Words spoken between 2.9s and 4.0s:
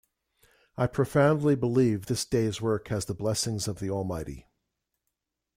the blessings of the